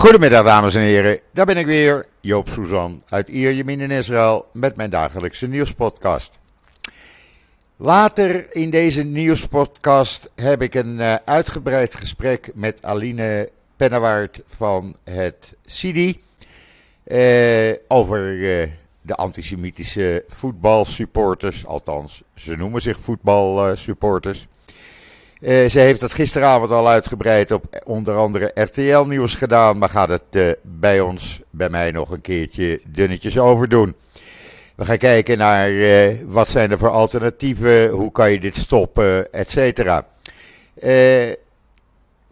[0.00, 4.76] Goedemiddag dames en heren, daar ben ik weer, Joop Suzan uit Ierjemien in Israël met
[4.76, 6.38] mijn dagelijkse nieuwspodcast.
[7.76, 15.56] Later in deze nieuwspodcast heb ik een uh, uitgebreid gesprek met Aline Pennewaard van het
[15.64, 16.20] CIDI
[17.06, 18.66] uh, over uh,
[19.02, 24.46] de antisemitische voetbalsupporters, althans ze noemen zich voetbalsupporters.
[25.40, 30.08] Uh, ze heeft dat gisteravond al uitgebreid op onder andere RTL Nieuws gedaan, maar gaat
[30.08, 33.94] het uh, bij ons, bij mij nog een keertje dunnetjes over doen.
[34.74, 39.32] We gaan kijken naar uh, wat zijn er voor alternatieven, hoe kan je dit stoppen,
[39.32, 40.06] et cetera.
[40.80, 41.38] ze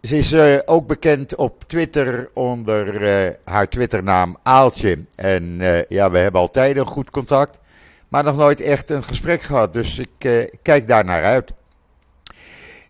[0.01, 0.35] is
[0.65, 4.99] ook bekend op Twitter onder haar Twitternaam Aaltje.
[5.15, 5.57] En
[5.87, 7.59] ja, we hebben altijd een goed contact,
[8.07, 9.73] maar nog nooit echt een gesprek gehad.
[9.73, 11.51] Dus ik kijk daar naar uit.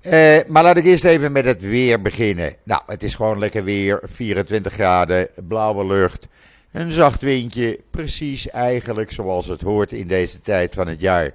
[0.01, 2.55] Uh, maar laat ik eerst even met het weer beginnen.
[2.63, 3.99] Nou, het is gewoon lekker weer.
[4.03, 6.27] 24 graden, blauwe lucht.
[6.71, 7.79] Een zacht windje.
[7.91, 11.31] Precies eigenlijk zoals het hoort in deze tijd van het jaar.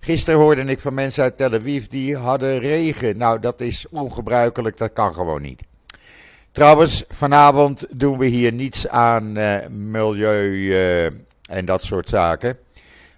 [0.00, 3.16] Gisteren hoorde ik van mensen uit Tel Aviv die hadden regen.
[3.16, 4.76] Nou, dat is ongebruikelijk.
[4.76, 5.62] Dat kan gewoon niet.
[6.52, 11.04] Trouwens, vanavond doen we hier niets aan uh, milieu uh,
[11.48, 12.58] en dat soort zaken.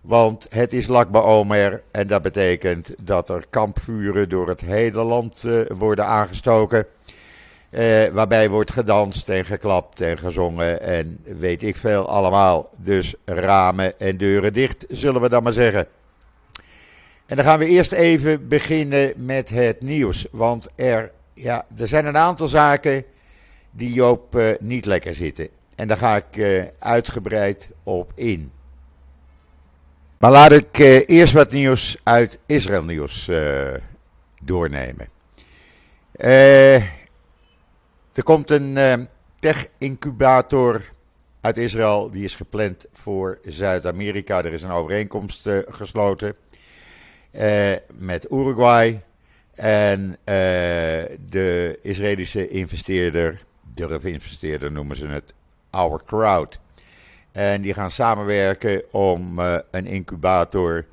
[0.05, 5.44] Want het is Lakba Omer en dat betekent dat er kampvuren door het hele land
[5.44, 6.86] uh, worden aangestoken.
[7.70, 12.70] Uh, waarbij wordt gedanst en geklapt en gezongen en weet ik veel allemaal.
[12.77, 15.86] Dus ramen en deuren dicht, zullen we dan maar zeggen.
[17.27, 20.27] En dan gaan we eerst even beginnen met het nieuws.
[20.30, 23.05] Want er, ja, er zijn een aantal zaken
[23.70, 25.48] die Joop uh, niet lekker zitten.
[25.77, 28.52] En daar ga ik uitgebreid op in.
[30.25, 33.75] Maar laat ik uh, eerst wat nieuws uit Israël nieuws uh,
[34.42, 35.08] doornemen.
[36.17, 36.75] Uh,
[38.12, 39.08] er komt een
[39.39, 40.83] tech-incubator
[41.41, 42.11] uit Israël.
[42.11, 44.39] Die is gepland voor Zuid-Amerika.
[44.39, 46.35] Er is een overeenkomst gesloten
[47.95, 49.02] met Uruguay.
[49.55, 50.17] En
[51.29, 53.41] de Israëlische investeerder,
[53.74, 55.35] durf-investeerder noemen ze het,
[55.70, 56.58] Our Crowd.
[57.34, 60.84] En die gaan samenwerken om uh, een incubator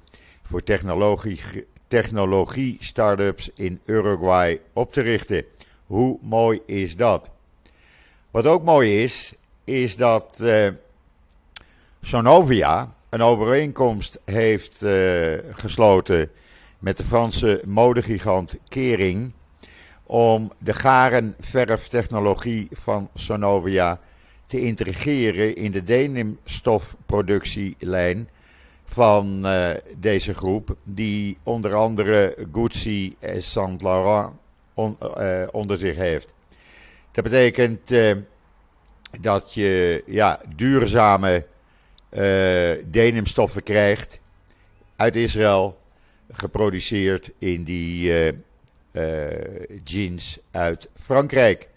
[0.42, 5.46] voor technologie, technologie start-ups in Uruguay op te richten.
[5.86, 7.32] Hoe mooi is dat?
[8.32, 10.68] Wat ook mooi is, is dat uh,
[12.02, 16.32] Sonovia een overeenkomst heeft uh, gesloten
[16.80, 19.32] met de Franse modegigant Kering
[20.04, 24.00] om de garenverftechnologie van Sonovia
[24.52, 28.30] te integreren in de denimstofproductielijn
[28.86, 34.34] van uh, deze groep, die onder andere Gucci en Saint Laurent
[34.78, 36.34] uh, onder zich heeft.
[37.12, 38.16] Dat betekent uh,
[39.22, 41.46] dat je ja, duurzame
[42.86, 44.22] denimstoffen krijgt
[44.96, 45.78] uit Israël,
[46.32, 48.34] geproduceerd in die
[49.84, 51.70] jeans uit Frankrijk.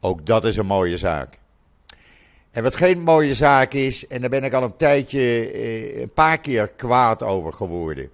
[0.00, 1.40] Ook dat is een mooie zaak.
[2.52, 6.12] En wat geen mooie zaak is, en daar ben ik al een tijdje, eh, een
[6.12, 8.10] paar keer kwaad over geworden.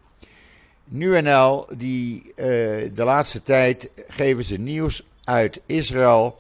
[0.85, 2.47] NuNL, die eh,
[2.95, 6.39] de laatste tijd geven ze nieuws uit Israël,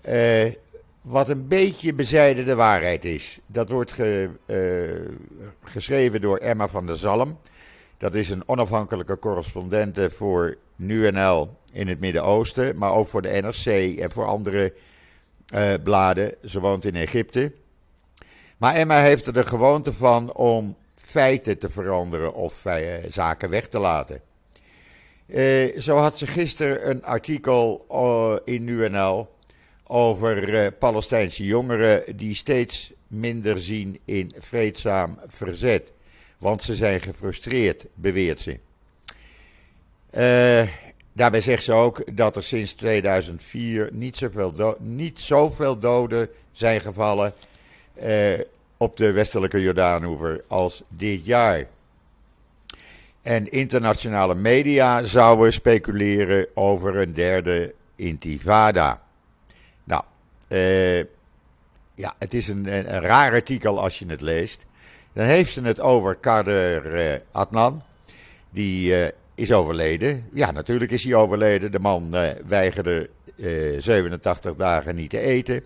[0.00, 0.52] eh,
[1.00, 3.40] wat een beetje bezijden de waarheid is.
[3.46, 5.10] Dat wordt ge, uh,
[5.62, 7.38] geschreven door Emma van der Zalm.
[7.98, 13.98] Dat is een onafhankelijke correspondente voor NuNL in het Midden-Oosten, maar ook voor de NRC
[13.98, 14.72] en voor andere
[15.82, 16.34] bladen.
[16.44, 17.52] Ze woont in Egypte.
[18.56, 22.76] Maar Emma heeft er de gewoonte van om feiten te veranderen of uh,
[23.08, 24.20] zaken weg te laten.
[25.26, 27.86] Uh, zo had ze gisteren een artikel
[28.44, 29.28] in UNL
[29.86, 35.92] over Palestijnse jongeren die steeds minder zien in vreedzaam verzet.
[36.38, 38.58] Want ze zijn gefrustreerd, beweert ze.
[41.16, 47.32] Daarbij zegt ze ook dat er sinds 2004 niet zoveel, niet zoveel doden zijn gevallen
[47.94, 48.40] eh,
[48.76, 51.66] op de westelijke Jordaanoever als dit jaar.
[53.22, 59.02] En internationale media zouden speculeren over een derde intifada.
[59.84, 60.02] Nou,
[60.48, 60.98] eh,
[61.94, 64.66] ja, het is een, raar artikel als je het leest.
[65.12, 67.66] Dan heeft ze het over Kader eh,
[68.50, 70.28] die eh, is overleden.
[70.32, 71.72] Ja, natuurlijk is hij overleden.
[71.72, 75.62] De man uh, weigerde uh, eh, 87 dagen niet te eten,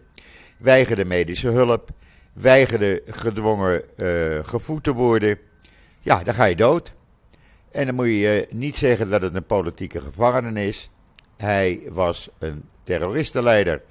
[0.58, 1.90] weigerde medische hulp,
[2.32, 5.38] weigerde gedwongen uh, gevoed te worden.
[6.00, 6.94] Ja, dan ga je dood.
[7.70, 10.90] En dan moet je niet zeggen dat het een politieke gevangene is.
[11.36, 13.82] Hij was een terroristenleider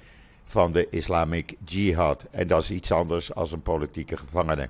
[0.44, 2.26] van de Islamic Jihad.
[2.30, 4.68] En dat is iets anders als een politieke gevangene.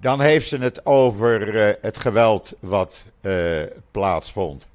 [0.00, 4.68] Dan heeft ze het over uh, het geweld wat uh, plaatsvond.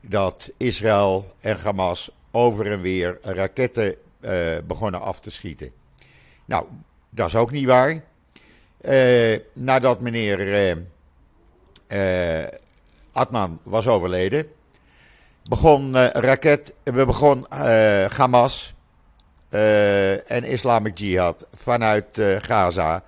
[0.00, 5.70] Dat Israël en Hamas over en weer raketten uh, begonnen af te schieten.
[6.44, 6.66] Nou,
[7.10, 8.02] dat is ook niet waar.
[9.52, 10.78] nadat meneer
[13.12, 14.46] Atman was overleden,
[15.48, 17.46] begon raket, we begon
[18.16, 18.74] Hamas
[20.26, 23.02] en Islamic Jihad vanuit Gaza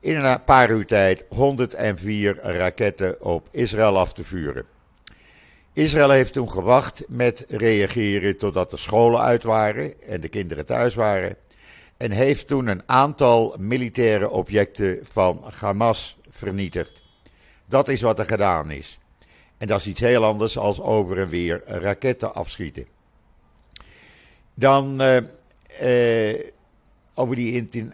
[0.00, 4.64] in een paar uur tijd 104 raketten op Israël af te vuren.
[5.72, 10.94] Israël heeft toen gewacht met reageren totdat de scholen uit waren en de kinderen thuis
[10.94, 11.36] waren.
[11.96, 17.02] En heeft toen een aantal militaire objecten van Hamas vernietigd.
[17.66, 18.98] Dat is wat er gedaan is.
[19.58, 22.86] En dat is iets heel anders als over en weer raketten afschieten.
[24.54, 25.16] Dan uh,
[25.82, 26.40] uh,
[27.18, 27.90] over die, uh,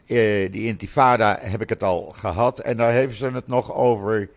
[0.53, 2.59] die intifada heb ik het al gehad.
[2.59, 4.29] En daar hebben ze het nog over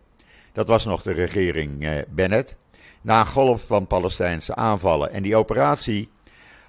[0.53, 2.57] Dat was nog de regering Bennett.
[3.01, 5.13] Na een golf van Palestijnse aanvallen.
[5.13, 6.09] En die operatie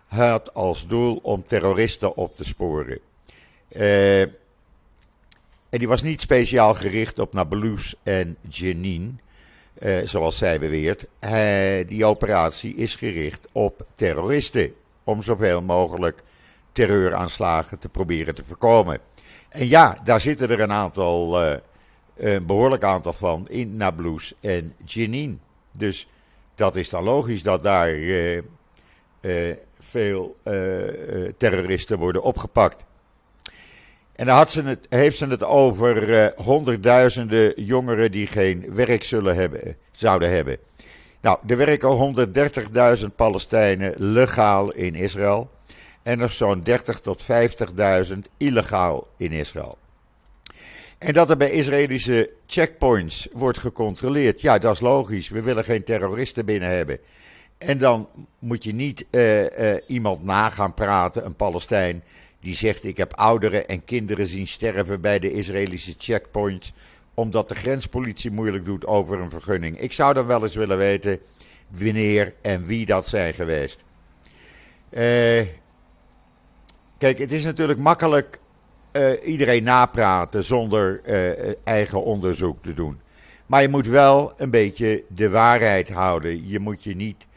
[0.05, 2.99] had als doel om terroristen op te sporen.
[3.71, 4.23] Uh,
[5.73, 9.19] en die was niet speciaal gericht op Nablus en Jenin,
[9.73, 11.07] eh, zoals zij beweert.
[11.19, 14.73] Eh, die operatie is gericht op terroristen.
[15.03, 16.23] Om zoveel mogelijk
[16.71, 18.99] terreuraanslagen te proberen te voorkomen.
[19.49, 21.57] En ja, daar zitten er een aantal, eh,
[22.17, 25.39] een behoorlijk aantal van in Nablus en Jenin.
[25.71, 26.07] Dus
[26.55, 30.53] dat is dan logisch dat daar eh, eh, veel eh,
[31.37, 32.85] terroristen worden opgepakt.
[34.23, 39.03] En dan had ze het, heeft ze het over uh, honderdduizenden jongeren die geen werk
[39.03, 40.57] zullen hebben, zouden hebben.
[41.21, 42.15] Nou, er werken
[42.99, 45.49] 130.000 Palestijnen legaal in Israël.
[46.03, 47.23] En nog zo'n 30 tot
[48.07, 49.77] 50.000 illegaal in Israël.
[50.97, 54.41] En dat er bij Israëlische checkpoints wordt gecontroleerd.
[54.41, 55.29] Ja, dat is logisch.
[55.29, 56.97] We willen geen terroristen binnen hebben.
[57.57, 58.09] En dan
[58.39, 59.45] moet je niet uh,
[59.87, 62.03] iemand na gaan praten, een Palestijn,
[62.43, 66.73] die zegt: Ik heb ouderen en kinderen zien sterven bij de Israëlische checkpoints.
[67.13, 69.79] omdat de grenspolitie moeilijk doet over een vergunning.
[69.79, 71.19] Ik zou dan wel eens willen weten
[71.67, 73.83] wanneer en wie dat zijn geweest.
[74.89, 74.99] Uh,
[76.97, 78.39] kijk, het is natuurlijk makkelijk
[78.91, 82.99] uh, iedereen napraten zonder uh, eigen onderzoek te doen.
[83.45, 86.47] Maar je moet wel een beetje de waarheid houden.
[86.47, 87.27] Je moet je niet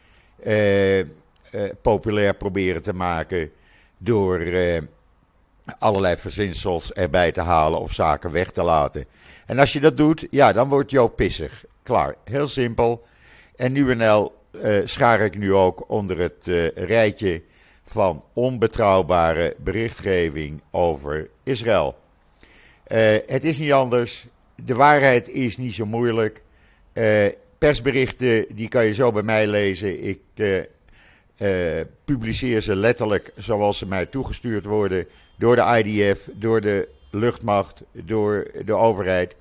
[1.82, 3.50] populair proberen te maken
[3.98, 4.38] door
[5.78, 9.06] allerlei verzinsels erbij te halen of zaken weg te laten.
[9.46, 11.64] En als je dat doet, ja, dan wordt Joop pissig.
[11.82, 13.04] Klaar, heel simpel.
[13.56, 17.42] En NL uh, eh, schaar ik nu ook onder het uh, rijtje
[17.82, 21.96] van onbetrouwbare berichtgeving over Israël.
[22.88, 24.26] Uh, het is niet anders.
[24.64, 26.42] De waarheid is niet zo moeilijk.
[27.58, 30.04] persberichten, die kan je zo bij mij lezen.
[30.04, 30.20] Ik
[32.04, 38.46] publiceer ze letterlijk zoals ze mij toegestuurd worden door de IDF, door de luchtmacht, door
[38.64, 39.34] de overheid.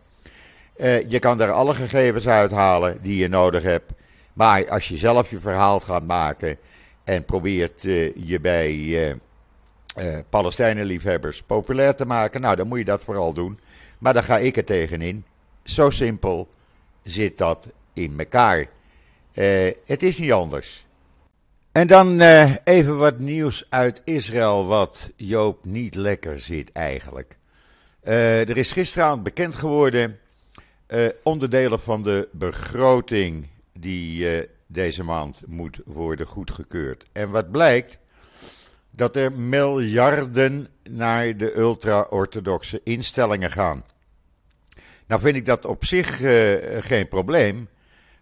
[0.78, 3.92] Uh, je kan daar alle gegevens uithalen die je nodig hebt.
[4.34, 6.58] Maar als je zelf je verhaal gaat maken
[7.04, 13.04] en probeert uh, je bij uh, Palestijnenliefhebbers populair te maken, nou dan moet je dat
[13.04, 13.60] vooral doen.
[13.98, 15.26] Maar dan ga ik er tegenin.
[15.64, 16.48] Zo simpel
[17.04, 18.68] zit dat in elkaar.
[19.86, 20.86] het is niet anders.
[21.76, 27.38] En dan uh, even wat nieuws uit Israël, wat Joop niet lekker zit eigenlijk.
[28.04, 30.20] Uh, er is gisteravond bekend geworden
[30.88, 37.06] uh, onderdelen van de begroting die deze maand moet worden goedgekeurd.
[37.12, 37.98] En wat blijkt?
[38.92, 43.84] Dat er miljarden naar de ultra-orthodoxe instellingen gaan.
[45.08, 46.18] Nou vind ik dat op zich
[46.80, 47.68] geen probleem.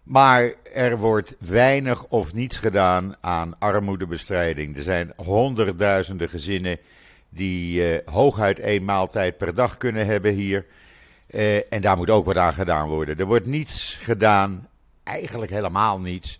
[0.04, 4.76] Maar er wordt weinig of niets gedaan aan armoedebestrijding.
[4.76, 6.78] Er zijn honderdduizenden gezinnen
[7.28, 10.66] die uh, hooguit één maaltijd per dag kunnen hebben hier.
[11.30, 13.18] Uh, en daar moet ook wat aan gedaan worden.
[13.18, 14.68] Er wordt niets gedaan,
[15.02, 16.38] eigenlijk helemaal niets,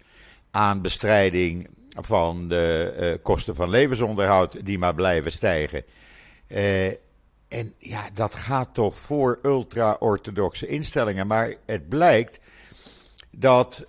[0.51, 5.83] aan bestrijding van de uh, kosten van levensonderhoud die maar blijven stijgen.
[7.49, 11.27] en ja, dat gaat toch voor ultra-orthodoxe instellingen.
[11.27, 12.41] Maar het blijkt
[13.37, 13.85] dat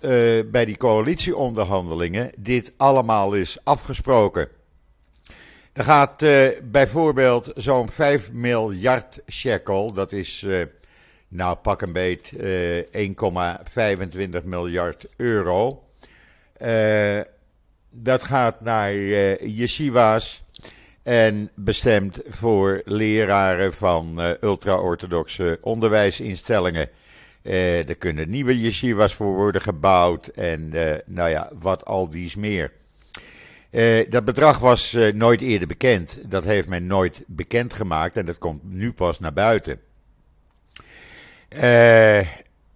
[0.50, 4.48] bij die coalitieonderhandelingen dit allemaal is afgesproken.
[5.72, 10.62] Er gaat uh, bijvoorbeeld zo'n 5 miljard shekel, dat is uh,
[11.28, 12.82] nou pak een beet uh,
[14.40, 15.82] 1,25 miljard euro.
[17.90, 18.94] dat gaat naar
[19.46, 20.42] yeshiva's
[21.02, 26.88] en bestemd voor leraren van ultra-orthodoxe onderwijsinstellingen.
[27.46, 30.68] Er kunnen nieuwe yeshiva's voor worden gebouwd en
[31.06, 32.72] nou ja, wat al dies meer.
[33.70, 36.20] Uh, dat bedrag was nooit eerder bekend.
[36.22, 39.80] Dat heeft men nooit bekendgemaakt en dat komt nu pas naar buiten.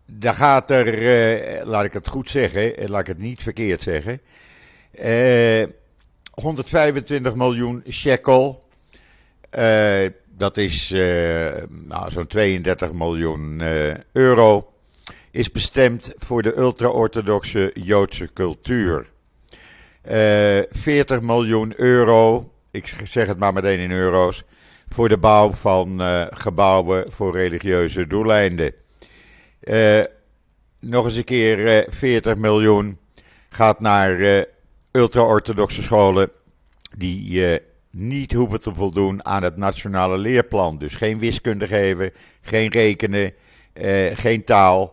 [0.07, 4.21] Daar gaat er, laat ik het goed zeggen, laat ik het niet verkeerd zeggen,
[6.31, 8.69] 125 miljoen shekel.
[10.41, 10.91] Dat is
[11.69, 13.61] nou, zo'n 32 miljoen
[14.13, 14.73] euro.
[15.31, 19.07] Is bestemd voor de ultra-orthodoxe Joodse cultuur.
[20.03, 24.43] 40 eh, miljoen euro, ik zeg het maar meteen in euro's,
[24.89, 28.73] voor de bouw van gebouwen voor religieuze doeleinden.
[30.81, 32.99] Nog eens een keer 40 miljoen
[33.49, 34.47] gaat naar
[34.93, 36.31] ultra-orthodoxe scholen
[36.97, 40.79] die niet hoeven te voldoen aan het nationale leerplan.
[40.79, 43.33] Dus geen wiskunde geven, geen rekenen,
[44.15, 44.93] geen taal.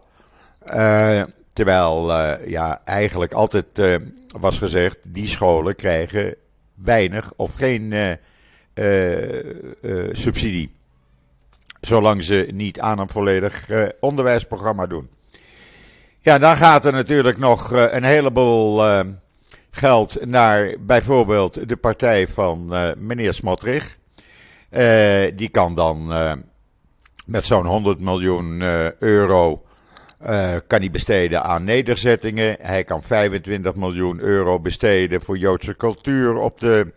[1.53, 2.11] terwijl
[2.47, 3.81] ja, eigenlijk altijd
[4.39, 6.35] was gezegd, die scholen krijgen
[6.75, 7.93] weinig of geen
[10.11, 10.75] subsidie.
[11.81, 15.09] Zolang ze niet aan een volledig onderwijsprogramma doen.
[16.19, 18.83] Ja, dan gaat er natuurlijk nog een heleboel
[19.71, 23.97] geld naar bijvoorbeeld de partij van meneer Smotrich.
[25.35, 26.07] die kan dan
[27.25, 28.61] met zo'n 100 miljoen
[28.99, 29.61] euro
[30.67, 32.57] kan hij besteden aan nederzettingen.
[32.61, 36.93] Hij kan 25 miljoen euro besteden voor Joodse cultuur op de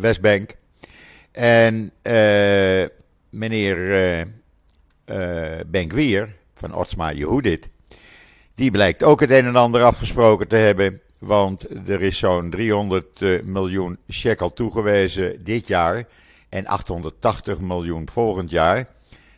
[0.00, 0.54] Westbank.
[1.32, 1.90] En
[3.30, 4.26] meneer
[5.66, 7.68] Benkwier van Otsma Yehudit,
[8.58, 11.00] die blijkt ook het een en ander afgesproken te hebben.
[11.18, 16.04] Want er is zo'n 300 miljoen shekel toegewezen dit jaar
[16.48, 18.86] en 880 miljoen volgend jaar.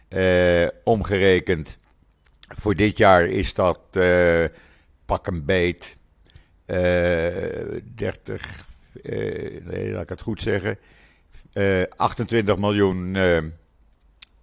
[0.09, 1.79] Uh, omgerekend
[2.49, 4.45] voor dit jaar is dat uh,
[5.07, 5.97] pak een beet
[6.67, 6.77] uh,
[7.95, 8.67] 30,
[9.03, 10.79] nee, laat ik het goed zeggen,
[11.97, 13.17] 28 eh, miljoen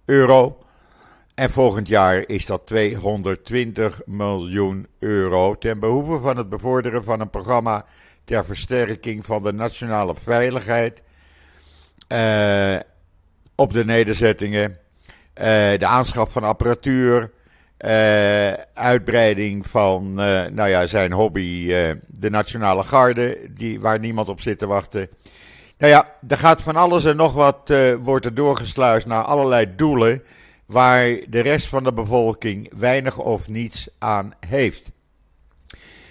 [0.04, 0.62] euro.
[1.38, 7.30] En volgend jaar is dat 220 miljoen euro ten behoeve van het bevorderen van een
[7.30, 7.84] programma
[8.24, 11.02] ter versterking van de nationale veiligheid
[13.54, 14.78] op de nederzettingen
[15.34, 15.46] eh,
[15.78, 17.30] de aanschaf van apparatuur,
[17.84, 20.14] uh, uitbreiding van
[20.52, 21.66] nou ja, zijn hobby,
[22.06, 25.08] de Nationale Garde, die, waar niemand op zit te wachten.
[25.78, 27.68] Nou ja, er gaat van alles en nog wat
[28.24, 30.22] er doorgesluist naar allerlei doelen
[30.68, 34.90] waar de rest van de bevolking weinig of niets aan heeft.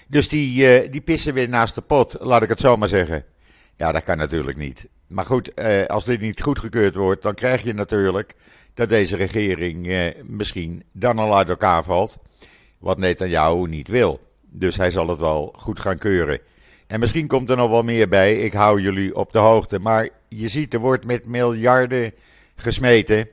[0.06, 3.24] Dus die, die pissen weer naast de pot, laat ik het zo maar zeggen.
[3.76, 4.88] Ja, dat kan natuurlijk niet.
[5.06, 8.34] Maar goed, als dit niet goedgekeurd wordt, dan krijg je natuurlijk
[8.78, 12.16] dat deze regering eh, misschien dan al uit elkaar valt.
[12.78, 14.20] Wat Netanyahu niet wil.
[14.50, 16.40] Dus hij zal het wel goed gaan keuren.
[16.86, 18.36] En misschien komt er nog wel meer bij.
[18.36, 19.78] Ik hou jullie op de hoogte.
[19.78, 22.12] Maar je ziet, er wordt met miljarden
[22.56, 23.28] gesmeten.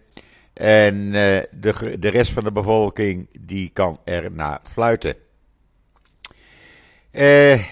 [0.55, 5.15] En eh, de, de rest van de bevolking die kan erna fluiten.
[7.11, 7.63] Eh,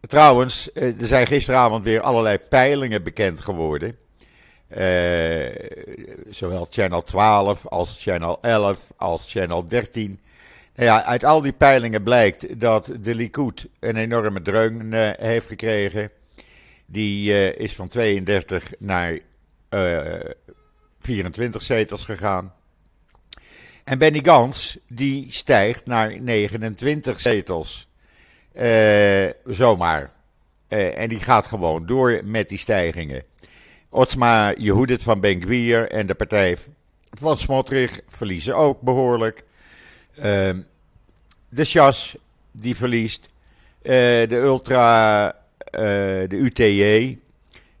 [0.00, 3.96] trouwens, eh, er zijn gisteravond weer allerlei peilingen bekend geworden.
[6.30, 10.20] Zowel Channel 12 als Channel 11 als Channel 13.
[10.74, 16.10] Nou ja, uit al die peilingen blijkt dat de Likud een enorme dreun heeft gekregen.
[16.86, 19.18] Die is van 32 naar
[21.00, 22.52] 24 zetels gegaan.
[23.84, 27.88] En Benny Gans, die stijgt naar 29 zetels.
[29.44, 30.10] zomaar.
[30.68, 33.22] en die gaat gewoon door met die stijgingen.
[33.90, 36.56] Otsma Jehudit van Benkwier en de partij
[37.10, 39.42] van Smotrich verliezen ook behoorlijk.
[40.18, 40.24] Uh,
[41.48, 42.16] de Chas,
[42.50, 43.28] die verliest.
[43.82, 43.92] Uh,
[44.28, 45.36] de Ultra,
[45.70, 47.18] de UTJ,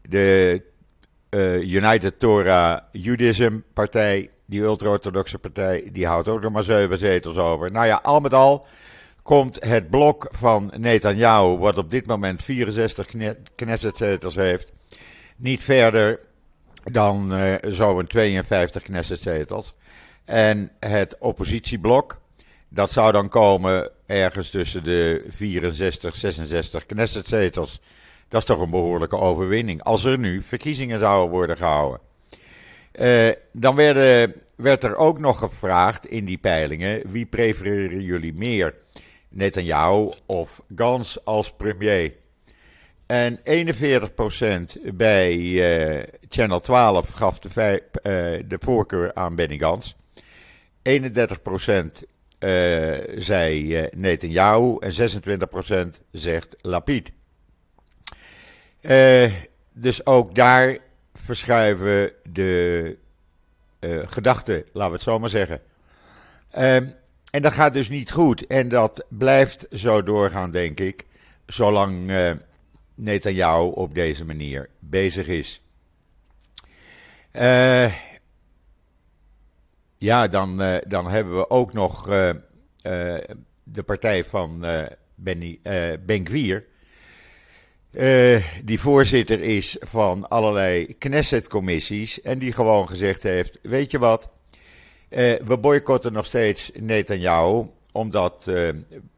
[0.08, 0.62] de
[1.30, 7.36] uh, United Torah Judaism partij, die ultra-orthodoxe partij, die houdt ook nog maar zeven zetels
[7.36, 7.72] over.
[7.72, 8.66] Nou ja, al met al
[9.22, 13.06] komt het blok van Netanyahu, wat op dit moment 64
[13.54, 14.72] Knesset-zetels heeft,
[15.36, 16.20] niet verder
[16.84, 19.74] dan uh, zo'n 52 Knessetzetels.
[20.24, 22.20] En het oppositieblok,
[22.68, 27.80] dat zou dan komen ergens tussen de 64, 66 Knessetzetels.
[28.28, 29.82] Dat is toch een behoorlijke overwinning.
[29.82, 32.00] Als er nu verkiezingen zouden worden gehouden.
[32.92, 33.74] Uh, dan
[34.56, 38.74] werd er ook nog gevraagd in die peilingen: wie prefereren jullie meer?
[39.28, 42.12] Netanyahu of Gans als premier?
[43.06, 43.40] En 41%
[44.94, 47.82] bij uh, Channel 12 gaf de, uh,
[48.48, 49.96] de voorkeur aan Benny Gans.
[50.82, 50.92] 31%
[53.16, 54.92] zei Netanyahu en
[55.96, 57.12] 26% zegt Lapid.
[59.72, 60.78] Dus ook daar
[61.14, 62.96] verschuiven de
[63.80, 65.60] uh, gedachten, laten we het zo maar zeggen.
[66.58, 66.94] Um,
[67.30, 68.46] en dat gaat dus niet goed.
[68.46, 71.06] En dat blijft zo doorgaan, denk ik,
[71.46, 72.32] zolang uh,
[72.94, 75.62] Netanyahu op deze manier bezig is.
[79.98, 82.06] Ja, dan, dan hebben we ook nog
[83.62, 84.64] de partij van
[85.14, 85.60] Benny,
[86.06, 86.64] Ben Gwier.
[87.98, 92.20] Uh, die voorzitter is van allerlei Knesset-commissies.
[92.20, 94.28] En die gewoon gezegd heeft: Weet je wat?
[95.10, 97.66] Uh, we boycotten nog steeds Netanyahu.
[97.92, 98.68] Omdat uh,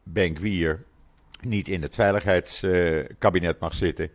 [0.03, 0.83] Ben Gwier
[1.41, 4.09] niet in het veiligheidskabinet mag zitten.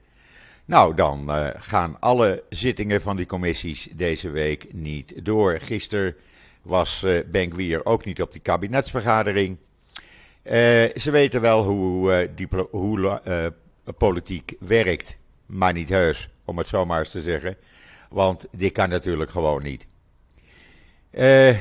[0.64, 5.60] Nou, dan gaan alle zittingen van die commissies deze week niet door.
[5.60, 6.14] Gisteren
[6.62, 9.56] was Ben Gwier ook niet op die kabinetsvergadering.
[10.94, 13.20] ze weten wel hoe, die, hoe
[13.92, 17.56] politiek werkt, maar niet heus, om het zo maar eens te zeggen.
[18.10, 19.86] Want dit kan natuurlijk gewoon niet.
[21.10, 21.58] Uh,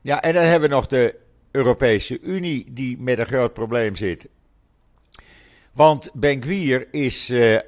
[0.00, 1.16] ja, en dan hebben we nog de
[1.50, 4.28] Europese Unie die met een groot probleem zit.
[5.72, 7.58] Want Benkwier is uh,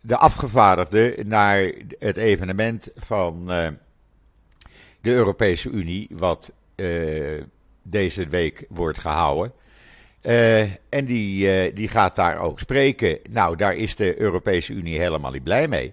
[0.00, 3.46] de afgevaardigde naar het evenement van
[5.00, 6.52] de Europese Unie, wat
[7.82, 9.52] deze week wordt gehouden.
[10.22, 13.18] Uh, en die, uh, die gaat daar ook spreken.
[13.30, 15.92] Nou, daar is de Europese Unie helemaal niet blij mee.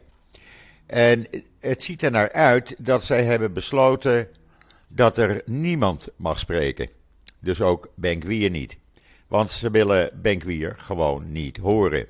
[0.85, 1.27] En
[1.59, 4.27] het ziet er naar uit dat zij hebben besloten
[4.87, 6.89] dat er niemand mag spreken.
[7.41, 8.77] Dus ook Benkwier niet.
[9.27, 12.05] Want ze willen Benkwier gewoon niet horen.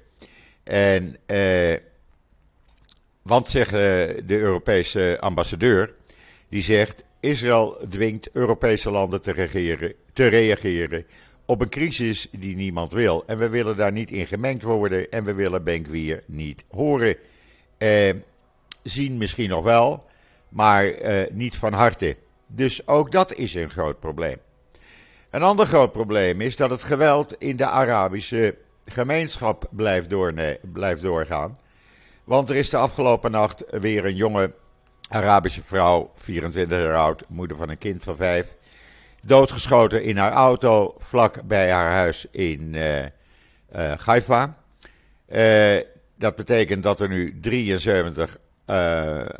[0.63, 1.75] En, uh,
[3.21, 5.93] want zegt de Europese ambassadeur,
[6.49, 11.05] die zegt: Israël dwingt Europese landen te, regeren, te reageren
[11.47, 13.23] op een crisis die niemand wil.
[13.25, 17.15] En we willen daar niet in gemengd worden en we willen Benkwier niet horen.
[17.77, 18.13] Eh,
[18.83, 20.05] zien misschien nog wel,
[20.49, 22.15] maar eh, niet van harte.
[22.47, 24.37] Dus ook dat is een groot probleem.
[25.29, 28.55] Een ander groot probleem is dat het geweld in de Arabische
[28.85, 30.07] gemeenschap blijft,
[30.71, 31.53] blijft doorgaan.
[32.23, 34.53] Want er is de afgelopen nacht weer een jonge
[35.09, 38.55] Arabische vrouw, 24 jaar oud, moeder van een kind van 5,
[39.21, 44.57] doodgeschoten in haar auto vlak bij haar huis in uh, Haifa.
[45.29, 45.75] Uh,
[46.15, 48.37] dat betekent dat er nu 73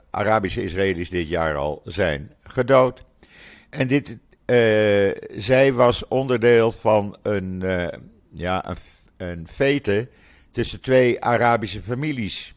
[0.10, 3.04] Arabische Israëli's dit jaar al zijn gedood.
[3.70, 4.18] En dit,
[5.36, 7.64] zij was onderdeel van een,
[8.34, 8.78] ja, een,
[9.18, 10.10] een fete
[10.52, 12.54] tussen twee Arabische families.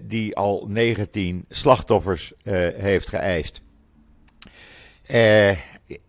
[0.00, 2.32] die al 19 slachtoffers
[2.76, 3.62] heeft geëist.
[5.10, 5.50] Uh,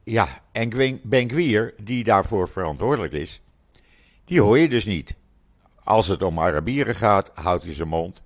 [0.04, 3.42] ja, en Benkwier, die daarvoor verantwoordelijk is,
[4.26, 5.16] die hoor je dus niet.
[5.84, 8.22] Als het om Arabieren gaat, houdt hij zijn mond.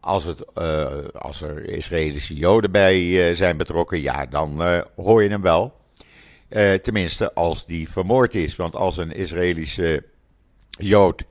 [0.00, 5.22] Als, het, uh, als er Israëlische Joden bij uh, zijn betrokken, ja, dan uh, hoor
[5.22, 5.80] je hem wel.
[6.82, 8.56] tenminste, als die vermoord is.
[8.56, 10.04] Want als een Israëlische
[10.68, 11.24] Jood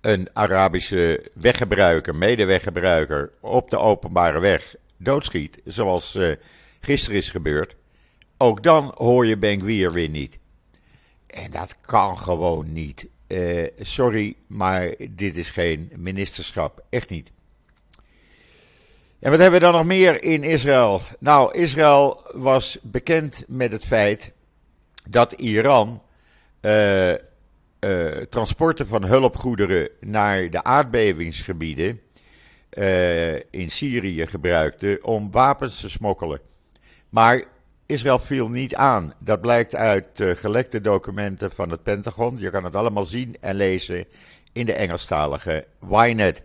[0.00, 6.18] een Arabische weggebruiker, medeweggebruiker, op de openbare weg doodschiet, zoals
[6.80, 7.76] gisteren is gebeurd,
[8.38, 10.38] ook dan hoor je Benkwier weer niet.
[11.26, 13.08] En dat kan gewoon niet.
[13.28, 16.84] Uh, sorry, maar dit is geen ministerschap.
[16.90, 17.30] Echt niet.
[19.18, 21.00] En wat hebben we dan nog meer in Israël?
[21.18, 24.32] Nou, Israël was bekend met het feit
[25.08, 26.02] dat Iran
[26.60, 27.16] uh, uh,
[28.28, 32.00] transporten van hulpgoederen naar de aardbevingsgebieden
[33.50, 36.40] in Syrië gebruikte om wapens te smokkelen.
[37.08, 37.44] Maar
[37.88, 39.12] Israël viel niet aan.
[39.18, 42.38] Dat blijkt uit uh, gelekte documenten van het Pentagon.
[42.38, 44.04] Je kan het allemaal zien en lezen
[44.52, 46.42] in de Engelstalige Ynet.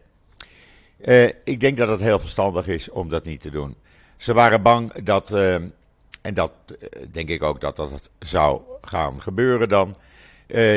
[1.06, 3.76] Uh, ik denk dat het heel verstandig is om dat niet te doen.
[4.18, 5.54] Ze waren bang dat, uh,
[6.22, 6.52] en dat
[7.12, 9.96] denk ik ook dat dat zou gaan gebeuren dan,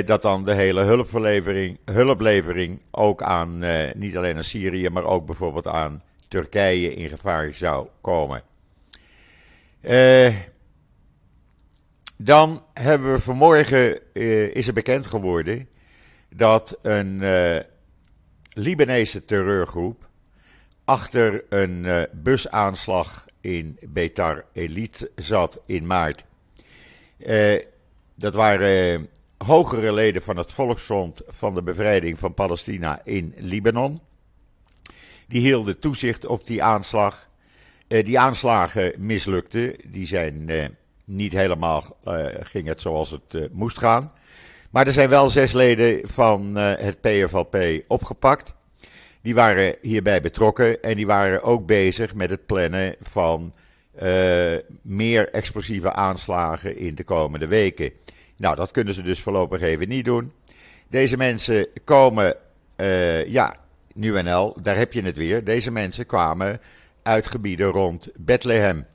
[0.04, 3.62] dat dan de hele hulplevering, hulplevering ook aan,
[3.94, 8.42] niet alleen aan Syrië, maar ook bijvoorbeeld aan Turkije in gevaar zou komen.
[9.80, 10.34] Uh,
[12.16, 15.68] dan hebben we vanmorgen, uh, is er bekend geworden
[16.28, 17.56] dat een, uh,
[18.52, 20.08] Libanese terreurgroep
[20.84, 26.24] achter een uh, busaanslag in Betar Elite zat in maart.
[28.14, 34.00] Dat waren hogere leden van het Volksfront van de Bevrijding van Palestina in Libanon.
[35.28, 37.28] Die hielden toezicht op die aanslag.
[37.86, 39.76] Die aanslagen mislukten.
[39.84, 40.50] Die zijn
[41.06, 41.96] niet helemaal,
[42.40, 44.12] ging het zoals het moest gaan.
[44.70, 48.52] Maar er zijn wel zes leden van het PFLP opgepakt.
[49.22, 53.52] Die waren hierbij betrokken en die waren ook bezig met het plannen van
[54.82, 57.90] meer explosieve aanslagen in de komende weken.
[58.36, 60.32] Nou, dat kunnen ze dus voorlopig even niet doen.
[60.88, 62.36] Deze mensen komen,
[63.26, 63.54] ja,
[63.94, 65.44] nu en al, daar heb je het weer.
[65.44, 66.60] Deze mensen kwamen
[67.02, 68.86] uit gebieden rond Bethlehem.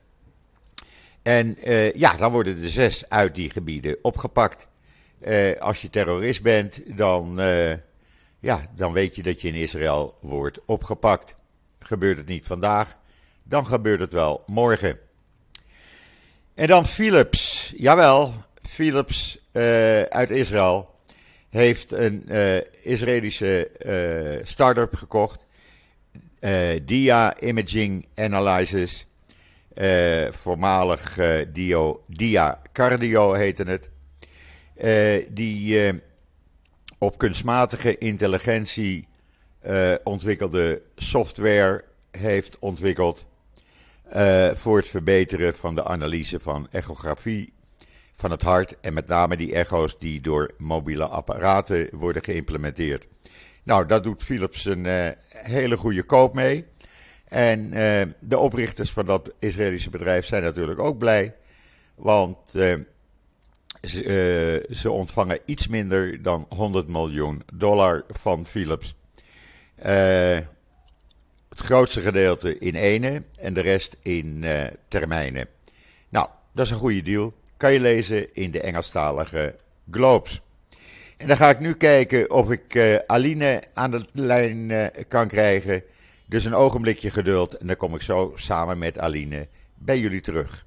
[1.22, 4.68] En uh, ja, dan worden er zes uit die gebieden opgepakt.
[5.58, 7.40] als je terrorist bent, dan
[8.40, 11.34] ja, dan weet je dat je in Israël wordt opgepakt.
[11.78, 12.96] Gebeurt het niet vandaag,
[13.42, 14.98] dan gebeurt het wel morgen.
[16.54, 17.72] En dan Philips.
[17.76, 19.38] Jawel, Philips
[20.08, 20.94] uit Israël
[21.48, 22.28] heeft een
[22.82, 23.70] Israëlische
[24.44, 25.46] start-up gekocht.
[26.82, 29.06] Dia Imaging Analysis.
[30.30, 31.18] Voormalig
[31.52, 33.90] Dio, Dia Cardio heette het.
[35.34, 35.92] die
[36.98, 39.08] op kunstmatige intelligentie
[39.66, 43.26] uh, ontwikkelde software heeft ontwikkeld
[44.16, 47.52] uh, voor het verbeteren van de analyse van echografie
[48.14, 53.06] van het hart en met name die echo's die door mobiele apparaten worden geïmplementeerd.
[53.62, 56.66] Nou, daar doet Philips een uh, hele goede koop mee.
[57.32, 57.70] En
[58.18, 61.34] de oprichters van dat Israëlische bedrijf zijn natuurlijk ook blij,
[61.94, 62.84] want ze,
[63.82, 68.94] uh, ze, ontvangen iets minder dan 100 miljoen dollar van Philips.
[71.48, 74.44] Het grootste gedeelte in ene en de rest in
[74.88, 75.46] termijnen.
[76.08, 77.34] Nou, dat is een goede deal.
[77.56, 79.56] Kan je lezen in de Engelstalige
[79.90, 80.42] Globes.
[81.16, 85.82] En dan ga ik nu kijken of ik Aline aan de lijn kan krijgen.
[86.26, 90.64] Dus een ogenblikje geduld en dan kom ik zo samen met Aline bij jullie terug.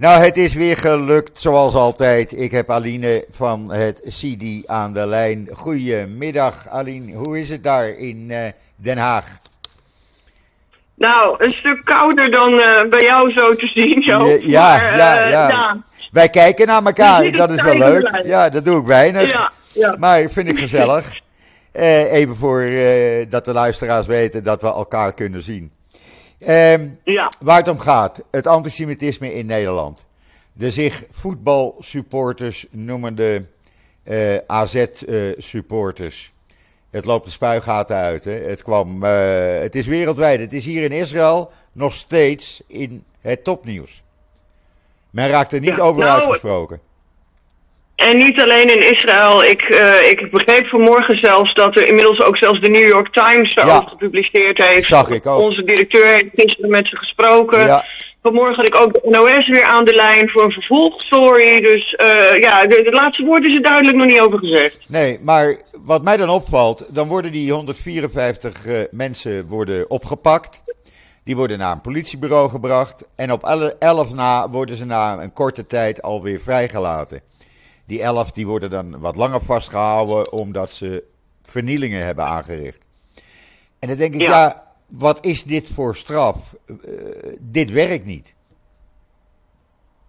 [0.00, 2.40] Nou, het is weer gelukt, zoals altijd.
[2.40, 5.48] Ik heb Aline van het CD aan de lijn.
[5.52, 7.12] Goedemiddag, Aline.
[7.12, 8.38] Hoe is het daar in uh,
[8.76, 9.38] Den Haag?
[10.94, 14.02] Nou, een stuk kouder dan uh, bij jou zo te zien.
[14.02, 14.26] Zo.
[14.26, 18.20] Ja, ja, ja, ja, ja, Wij kijken naar elkaar, dat is wel leuk.
[18.24, 19.32] Ja, dat doe ik weinig.
[19.32, 19.96] Ja, ja.
[19.98, 21.18] Maar vind ik gezellig.
[21.72, 22.60] even voor
[23.28, 25.72] dat de luisteraars weten dat we elkaar kunnen zien.
[26.48, 27.32] Um, ja.
[27.40, 30.06] Waar het om gaat, het antisemitisme in Nederland.
[30.52, 33.44] De zich voetbalsupporters noemende
[34.04, 36.32] uh, eh, AZ-supporters.
[36.48, 36.54] Eh,
[36.90, 38.24] het loopt de spuigaten uit.
[38.24, 38.32] Hè.
[38.32, 40.40] Het, kwam, het is wereldwijd.
[40.40, 44.02] Het is hier in Israël nog steeds in het topnieuws.
[45.10, 46.80] Men raakt er niet ja, over nou, uitgesproken.
[48.00, 49.44] En niet alleen in Israël.
[49.44, 53.54] Ik, uh, ik begreep vanmorgen zelfs dat er inmiddels ook zelfs de New York Times
[53.54, 54.86] daarover ja, gepubliceerd heeft.
[54.86, 55.40] Zag ik ook.
[55.40, 57.66] Onze directeur heeft gisteren met ze gesproken.
[57.66, 57.84] Ja.
[58.22, 61.60] Vanmorgen had ik ook de NOS weer aan de lijn voor een vervolgstory.
[61.60, 64.78] Dus uh, ja, de, de, laatste woord is er duidelijk nog niet over gezegd.
[64.88, 70.62] Nee, maar wat mij dan opvalt, dan worden die 154 uh, eh, mensen worden opgepakt.
[71.24, 73.04] Die worden naar een politiebureau gebracht.
[73.16, 77.22] En op 11 na worden ze na een korte tijd alweer vrijgelaten.
[77.90, 81.04] Die elf die worden dan wat langer vastgehouden omdat ze
[81.42, 82.78] vernielingen hebben aangericht.
[83.78, 86.56] En dan denk ik, ja, wat is dit voor straf?
[86.66, 86.76] Uh,
[87.38, 88.34] dit werkt niet.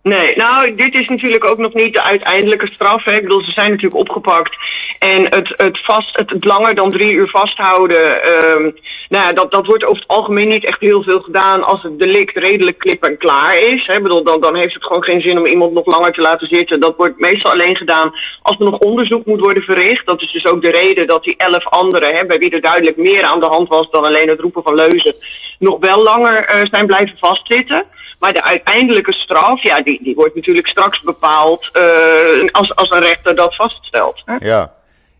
[0.04, 3.04] Nee, nou, dit is natuurlijk ook nog niet de uiteindelijke straf.
[3.04, 3.16] Hè.
[3.16, 4.58] Ik bedoel, ze zijn natuurlijk opgepakt.
[5.00, 8.76] En het, het, vast, het, langer dan drie uur vasthouden, um,
[9.10, 12.00] nou ja, dat, dat wordt over het algemeen niet echt heel veel gedaan als het
[12.00, 13.88] delict redelijk klip en klaar is.
[13.88, 13.96] Hè.
[13.96, 16.48] Ik bedoel, dan, dan heeft het gewoon geen zin om iemand nog langer te laten
[16.48, 16.80] zitten.
[16.80, 20.06] Dat wordt meestal alleen gedaan als er nog onderzoek moet worden verricht.
[20.06, 22.98] Dat is dus ook de reden dat die elf anderen, hè, bij wie er duidelijk
[22.98, 25.16] meer aan de hand was dan alleen het roepen van leuzen,
[25.60, 27.86] nog wel langer uh, zijn blijven vastzitten.
[28.22, 33.00] Maar de uiteindelijke straf, ja, die, die wordt natuurlijk straks bepaald uh, als, als een
[33.00, 34.22] rechter dat vaststelt.
[34.26, 34.36] Hè?
[34.40, 34.74] Ja,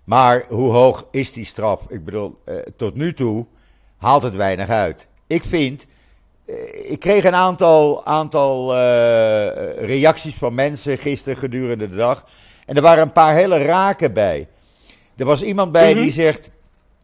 [0.04, 1.86] maar hoe hoog is die straf?
[1.90, 3.46] Ik bedoel, uh, tot nu toe
[3.98, 5.08] haalt het weinig uit.
[5.28, 5.86] Ik vind,
[6.46, 6.56] uh,
[6.92, 8.76] ik kreeg een aantal, aantal
[9.78, 12.26] reacties van mensen gisteren gedurende de dag.
[12.66, 14.48] En er waren een paar hele raken bij.
[15.18, 16.02] Er was iemand bij mm -hmm.
[16.02, 16.50] die zegt,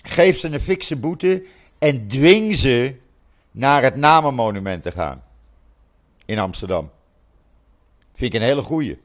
[0.03, 1.43] geef ze een fikse boete
[1.79, 2.95] en dwing ze
[3.51, 5.25] naar het namenmonument te gaan
[6.27, 6.91] in Amsterdam.
[8.13, 8.99] Vind ik een hele goeie.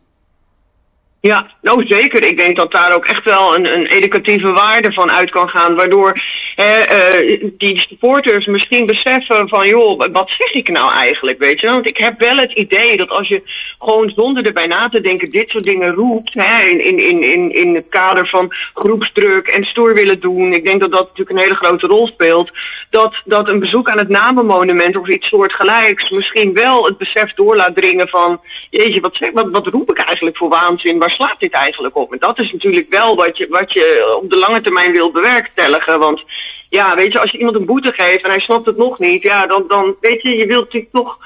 [1.23, 2.23] Ja, nou zeker.
[2.23, 5.75] Ik denk dat daar ook echt wel een, een educatieve waarde van uit kan gaan.
[5.75, 6.21] Waardoor
[6.55, 11.39] hè, uh, die supporters misschien beseffen van joh, wat zeg ik nou eigenlijk?
[11.39, 11.67] Weet je?
[11.67, 13.43] Want ik heb wel het idee dat als je
[13.79, 16.35] gewoon zonder erbij na te denken dit soort dingen roept.
[16.35, 20.53] Hè, in, in, in, in, in het kader van groepsdruk en stoer willen doen.
[20.53, 22.51] Ik denk dat dat natuurlijk een hele grote rol speelt.
[22.91, 27.57] Dat, dat een bezoek aan het namenmonument of iets soortgelijks misschien wel het besef door
[27.57, 31.11] laat dringen van jeetje, wat, zeg, wat, wat roep ik eigenlijk voor waanzin?
[31.13, 32.13] Slaat dit eigenlijk op?
[32.13, 35.99] En dat is natuurlijk wel wat je, wat je op de lange termijn wil bewerkstelligen.
[35.99, 36.25] Want
[36.69, 39.23] ja, weet je, als je iemand een boete geeft en hij snapt het nog niet,
[39.23, 41.19] ja, dan, dan weet je, je wilt natuurlijk toch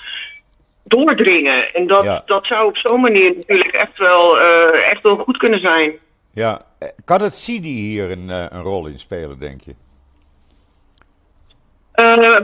[0.82, 1.74] doordringen.
[1.74, 2.22] En dat, Ja.
[2.26, 5.92] dat zou op zo'n manier natuurlijk echt wel, eh, echt wel goed kunnen zijn.
[6.32, 9.74] Ja, eh, kan het CIDI hier een, eh, een rol in spelen, denk je?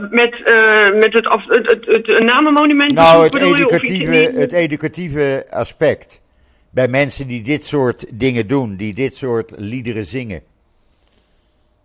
[0.09, 0.41] Met,
[0.93, 6.22] met het, af, het, het, het, namenmonument Nou, het educatieve, het educatieve aspect.
[6.73, 10.43] Bij mensen die dit soort dingen doen, die dit soort liederen zingen.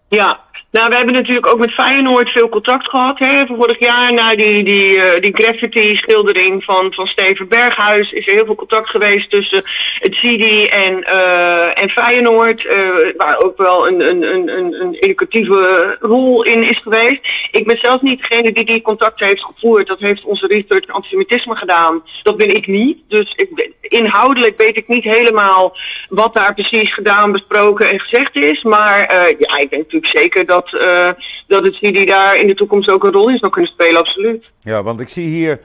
[0.09, 3.18] Ja, nou we hebben natuurlijk ook met Feyenoord veel contact gehad.
[3.18, 3.46] Hè.
[3.46, 8.33] Vorig jaar na die, die, eh, die graffiti schildering van, van Steven Berghuis is er
[8.33, 9.62] heel veel contact geweest tussen
[9.98, 12.66] het CIDI en, eh, en Feyenoord.
[12.66, 12.76] eh,
[13.16, 17.20] waar ook wel een, een, een, een, educatieve rol in is geweest.
[17.50, 19.87] Ik ben zelf niet degene die die contact heeft gevoerd.
[19.87, 22.02] Dat heeft onze research antisemitisme gedaan.
[22.22, 22.98] Dat ben ik niet.
[23.09, 25.76] Dus ik, inhoudelijk weet ik niet helemaal
[26.09, 28.62] wat daar precies gedaan, besproken en gezegd is.
[28.62, 29.00] Maar
[29.38, 31.11] ja, ik denk natuurlijk zeker dat, eh,
[31.47, 34.44] dat het daar in de toekomst ook een rol in zou kunnen spelen, absoluut.
[34.61, 35.61] Ja, want ik zie hier,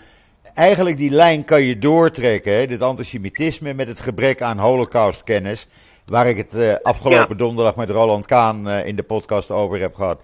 [0.54, 5.68] eigenlijk die lijn kan je doortrekken, hè, dit antisemitisme met het gebrek aan holocaustkennis,
[6.06, 9.96] waar ik het eh, afgelopen donderdag met Roland Kaan eh, in de podcast over heb
[9.96, 10.22] gehad.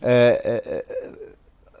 [0.00, 0.60] Eh, eh, eh,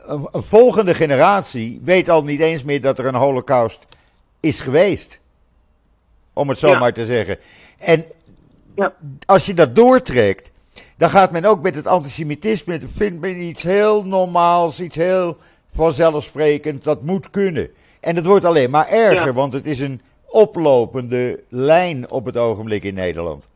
[0.06, 3.86] een, een volgende generatie weet al niet eens meer dat er een holocaust
[4.40, 5.20] is geweest.
[6.32, 6.78] Om het zo Ja.
[6.78, 7.38] maar te zeggen.
[7.78, 8.04] En
[8.74, 8.92] Ja.
[9.26, 10.51] als je dat doortrekt,
[11.02, 15.36] dan gaat men ook met het antisemitisme, dat vindt men iets heel normaals, iets heel
[15.72, 17.70] vanzelfsprekend, dat moet kunnen.
[18.00, 19.32] En het wordt alleen maar erger, Ja.
[19.32, 23.48] want het is een oplopende lijn op het ogenblik in Nederland.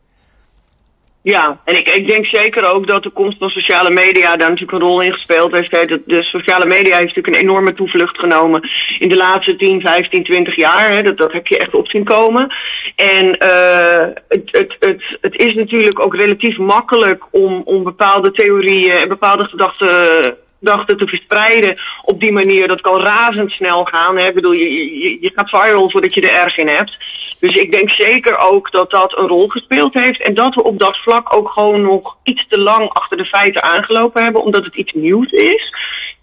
[1.26, 4.72] Ja, en ik, ik denk zeker ook dat de komst van sociale media daar natuurlijk
[4.72, 5.70] een rol in gespeeld heeft.
[5.70, 10.56] De, sociale media heeft natuurlijk een enorme toevlucht genomen in de laatste 10, 15, 20
[10.56, 10.90] jaar.
[10.90, 11.02] Hè.
[11.02, 12.54] Dat, dat heb je echt op zien komen.
[12.96, 18.96] En eh, het, het, het, het is natuurlijk ook relatief makkelijk om, om bepaalde theorieën
[18.96, 22.68] en bepaalde gedachten gedachten te verspreiden op die manier.
[22.68, 24.16] Dat kan razendsnel gaan.
[24.18, 24.26] Hè.
[24.26, 26.96] Ik bedoel, je, je, je gaat viral voordat je er erg in hebt.
[27.40, 30.20] Dus ik denk zeker ook dat dat een rol gespeeld heeft.
[30.20, 33.62] En dat we op dat vlak ook gewoon nog iets te lang achter de feiten
[33.62, 34.42] aangelopen hebben.
[34.42, 35.74] Omdat het iets nieuws is.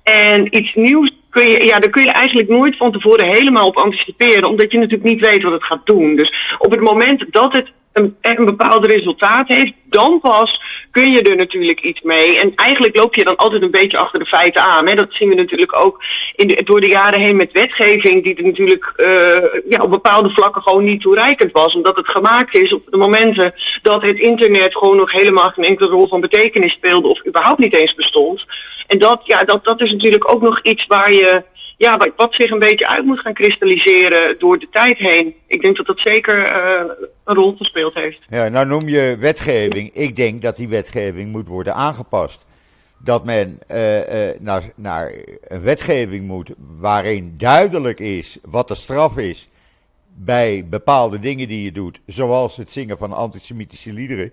[0.03, 3.77] En iets nieuws kun je, ja, daar kun je eigenlijk nooit van tevoren helemaal op
[3.77, 4.49] anticiperen.
[4.49, 6.15] Omdat je natuurlijk niet weet wat het gaat doen.
[6.15, 11.21] Dus op het moment dat het een, een bepaald resultaat heeft, dan pas kun je
[11.21, 12.39] er natuurlijk iets mee.
[12.39, 14.87] En eigenlijk loop je dan altijd een beetje achter de feiten aan.
[14.87, 14.95] Hè.
[14.95, 16.03] Dat zien we natuurlijk ook
[16.35, 20.29] in de, door de jaren heen met wetgeving, die er natuurlijk uh, ja, op bepaalde
[20.29, 21.75] vlakken gewoon niet toereikend was.
[21.75, 25.89] Omdat het gemaakt is op de momenten dat het internet gewoon nog helemaal geen enkele
[25.89, 28.45] rol van betekenis speelde of überhaupt niet eens bestond.
[28.87, 31.43] En dat, ja, dat, dat is natuurlijk ook nog iets waar je
[31.83, 35.35] ja, wat, wat zich een beetje uit moet gaan kristalliseren door de tijd heen.
[35.47, 36.91] Ik denk dat dat zeker uh,
[37.23, 38.19] een rol gespeeld heeft.
[38.29, 39.89] Ja, nou noem je wetgeving.
[39.93, 42.45] Ik denk dat die wetgeving moet worden aangepast.
[42.97, 49.17] Dat men uh, uh, naar, naar een wetgeving moet waarin duidelijk is wat de straf
[49.17, 49.49] is
[50.15, 54.31] bij bepaalde dingen die je doet, zoals het zingen van antisemitische liederen.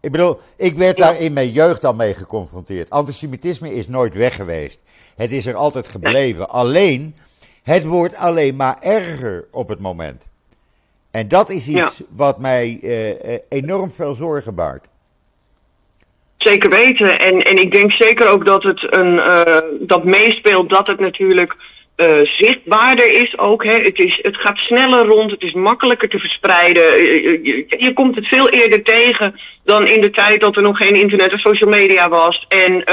[0.00, 2.90] Ik bedoel, ik werd daar in mijn jeugd al mee geconfronteerd.
[2.90, 4.78] Antisemitisme is nooit weg geweest.
[5.16, 6.48] Het is er altijd gebleven.
[6.48, 7.14] Alleen,
[7.62, 10.26] het wordt alleen maar erger op het moment.
[11.10, 12.04] En dat is iets ja.
[12.08, 14.88] wat mij uh, enorm veel zorgen baart.
[16.36, 17.18] Zeker weten.
[17.18, 21.56] En, en ik denk zeker ook dat het een, uh, dat meespeelt dat het natuurlijk
[21.96, 23.64] uh, zichtbaarder is ook.
[23.64, 23.78] Hè.
[23.78, 26.82] Het, is, het gaat sneller rond, het is makkelijker te verspreiden.
[26.82, 30.76] Je, je, je, komt het veel eerder tegen dan in de tijd dat er nog
[30.76, 32.44] geen internet of social media was.
[32.48, 32.84] En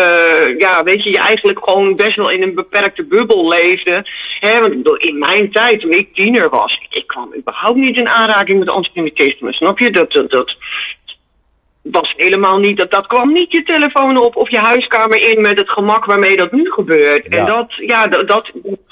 [0.57, 4.05] ja, weet je, je eigenlijk gewoon best wel in een beperkte bubbel leefde.
[4.39, 4.59] Hè.
[4.59, 8.69] Want in mijn tijd, toen ik tiener was, ik kwam überhaupt niet in aanraking met
[8.69, 9.53] antisemitisme.
[9.53, 9.91] Snap je?
[9.91, 10.55] Dat, dat
[11.83, 15.57] was helemaal niet, dat, dat kwam niet je telefoon op of je huiskamer in met
[15.57, 17.25] het gemak waarmee dat nu gebeurt.
[17.29, 17.37] Ja.
[17.37, 18.51] En dat, ja, dat, dat,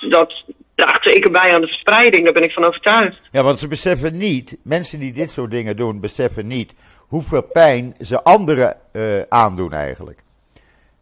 [0.09, 0.43] dat
[0.75, 3.21] draagt zeker bij aan de verspreiding, daar ben ik van overtuigd.
[3.31, 6.73] Ja, want ze beseffen niet, mensen die dit soort dingen doen, beseffen niet
[7.11, 10.19] hoeveel pijn ze anderen uh, aandoen eigenlijk.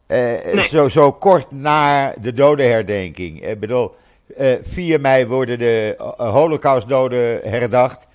[0.07, 0.17] Uh,
[0.53, 0.61] nee.
[0.61, 3.47] zo, zo kort na de dodenherdenking.
[3.47, 3.95] Ik bedoel,
[4.39, 8.07] uh, 4 mei worden de Holocaustdoden herdacht.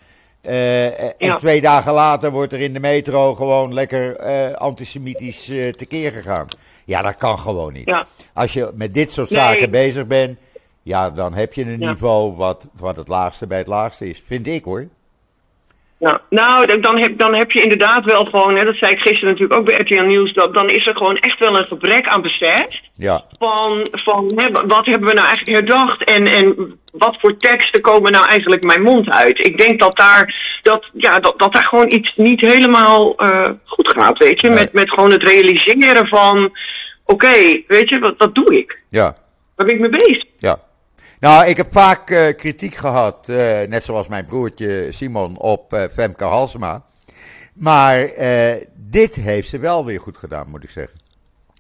[0.45, 1.37] Eh, en Ja.
[1.37, 6.47] twee dagen later wordt er in de metro gewoon lekker eh, antisemitisch eh, tekeer gegaan.
[6.85, 7.87] Ja, dat kan gewoon niet.
[7.89, 8.07] Ja.
[8.33, 9.41] Als je met dit soort Nee.
[9.41, 10.39] zaken bezig bent,
[10.83, 11.91] ja, dan heb je een Ja.
[11.91, 14.23] niveau wat, wat het laagste bij het laagste is.
[14.27, 14.89] Vind ik hoor.
[15.99, 16.21] Ja.
[16.31, 19.61] Nou, dan- heb, dan heb je inderdaad wel gewoon, hè, dat zei ik gisteren natuurlijk
[19.61, 22.67] ook bij RTL Nieuws, dat, dan is er gewoon echt wel een gebrek aan besef.
[22.95, 27.81] Ja, van, van hè, wat hebben we nou eigenlijk herdacht en, en wat voor teksten
[27.81, 29.47] komen nou eigenlijk mijn mond uit.
[29.47, 33.89] Ik denk dat daar, dat, ja, dat, dat daar gewoon iets niet helemaal eh, goed
[33.89, 34.49] gaat, weet je.
[34.49, 34.59] Nee.
[34.59, 36.57] Met, met gewoon het realiseren van,
[37.05, 38.79] oké, weet je, wat, dat doe ik.
[38.89, 39.17] ja,
[39.57, 40.25] Waar ben ik mee bezig?
[40.39, 40.59] ja.
[41.25, 45.83] Nou, ik heb vaak eh, kritiek gehad, eh, net zoals mijn broertje Simon, op eh,
[45.83, 46.85] Femke Halsema.
[47.55, 48.11] Maar
[48.75, 50.99] dit heeft ze wel weer goed gedaan, moet ik zeggen.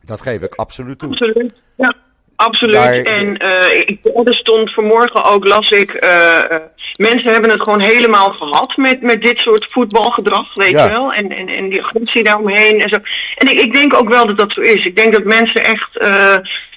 [0.02, 1.10] Dat geef ik absoluut toe.
[1.10, 1.52] Absoluut.
[1.74, 1.96] Ja,
[2.36, 2.74] absoluut.
[2.74, 6.60] Daar- en eh, ik, er stond vanmorgen ook, las ik, eh, eh,
[6.96, 10.84] mensen hebben het gewoon helemaal gehad met, met dit soort voetbalgedrag, weet Ja.
[10.84, 11.12] je wel.
[11.12, 12.98] En, en, en die agressie daaromheen en zo.
[13.36, 14.86] En ik, ik denk ook wel dat dat zo is.
[14.86, 15.88] Ik denk dat mensen echt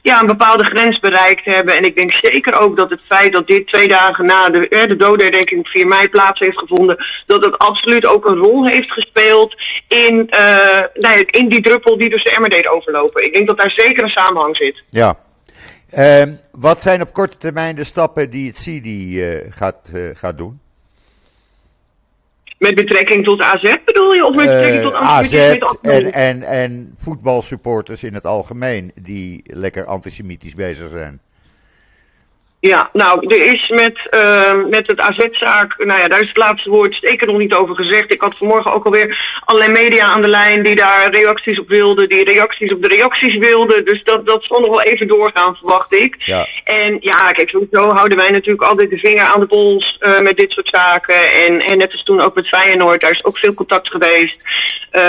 [0.07, 1.75] ja, een bepaalde grens bereikt hebben.
[1.75, 4.87] En ik denk zeker ook dat het feit dat dit twee dagen na de, eh,
[4.87, 8.91] de dodenherdenking op 4 mei plaats heeft gevonden, dat het absoluut ook een rol heeft
[8.91, 9.55] gespeeld
[9.87, 13.25] in, eh, nou ja, in die druppel die dus de emmer deed overlopen.
[13.25, 14.83] Ik denk dat daar zeker een samenhang zit.
[14.89, 15.17] Ja.
[15.89, 20.37] Ehm, wat zijn op korte termijn de stappen die het CIDI eh, gaat, eh, gaat
[20.37, 20.59] doen?
[22.57, 24.25] Met betrekking tot AZ bedoel je?
[24.25, 28.91] Of met betrekking tot Eh, AZ antisemitisme het en, en, en voetbalsupporters in het algemeen
[28.95, 31.19] die lekker antisemitisch bezig zijn.
[32.59, 36.69] Ja, nou, er is met, eh, met het AZ-zaak, nou ja, daar is het laatste
[36.69, 38.13] woord zeker nog niet over gezegd.
[38.13, 42.09] Ik had vanmorgen ook alweer allerlei media aan de lijn die daar reacties op wilden,
[42.09, 43.85] die reacties op de reacties wilden.
[43.85, 46.15] Dus dat, dat zal nog wel even doorgaan, verwacht ik.
[46.19, 46.47] Ja.
[46.63, 50.37] En ja, kijk, sowieso houden wij natuurlijk altijd de vinger aan de pols eh, met
[50.37, 51.33] dit soort zaken.
[51.33, 54.37] En, en net als toen ook met Feyenoord, daar is ook veel contact geweest.
[54.91, 55.01] Eh,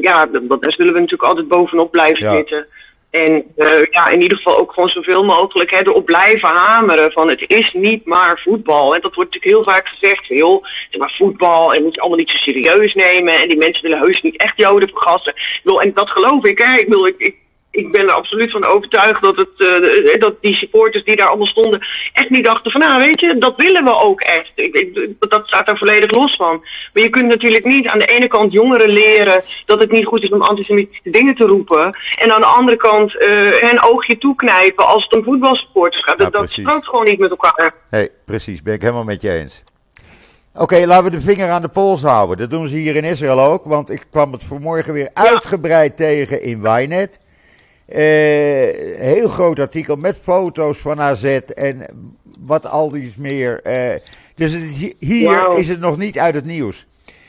[0.00, 2.34] ja, daar zullen we natuurlijk altijd bovenop blijven Ja.
[2.34, 2.66] zitten.
[3.12, 7.28] En eh, ja, in ieder geval ook gewoon zoveel mogelijk hè, erop blijven hameren van
[7.28, 8.94] het is niet maar voetbal.
[8.94, 11.94] En dat wordt natuurlijk heel vaak gezegd, van, joh, het is maar voetbal en moet
[11.94, 13.34] je allemaal niet zo serieus nemen.
[13.34, 15.34] En die mensen willen heus niet echt joden vergassen.
[15.62, 16.78] Ik en dat geloof ik, hè.
[16.78, 17.36] Ik, bedoel, ik, ik,
[17.72, 21.46] ik ben er absoluut van overtuigd dat, het, eh, dat die supporters die daar allemaal
[21.46, 24.52] stonden echt niet dachten van, nou weet je, dat willen we ook echt.
[24.54, 26.66] Ik, ik, dat staat daar volledig los van.
[26.92, 30.22] Maar je kunt natuurlijk niet aan de ene kant jongeren leren dat het niet goed
[30.22, 31.96] is om antisemitische dingen te roepen.
[32.16, 33.30] En aan de andere kant eh
[33.60, 36.18] hen oogje toeknijpen als het om voetbalsupporters gaat.
[36.18, 37.74] Dat, dat strookt gewoon niet met elkaar.
[37.90, 39.64] Nee, precies, ben ik helemaal met je eens.
[40.54, 42.36] Oké, laten we de vinger aan de pols houden.
[42.36, 46.42] Dat doen ze hier in Israël ook, want ik kwam het vanmorgen weer uitgebreid tegen
[46.42, 47.20] in Wynet.
[47.92, 51.24] Eh, heel groot artikel met foto's van AZ
[51.54, 51.86] en
[52.40, 53.60] wat al die meer.
[53.62, 54.00] eh,
[54.34, 56.86] dus het is hier is het nog niet uit het nieuws.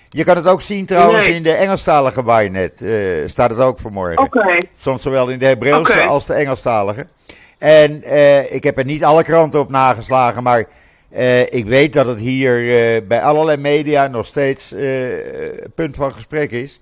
[0.10, 1.36] Je kan het ook zien trouwens Nee.
[1.36, 2.82] in de Engelstalige Wynet.
[2.82, 2.92] eh
[3.26, 4.20] staat het ook vanmorgen.
[4.24, 4.60] Oké.
[4.78, 7.08] Soms zowel in de Hebreeuwse als de Engelstalige.
[7.58, 8.04] En
[8.54, 10.66] ik heb er niet alle kranten op nageslagen, maar
[11.50, 12.54] ik weet dat het hier
[13.08, 14.76] bij allerlei media nog steeds
[15.76, 16.80] punt van gesprek is.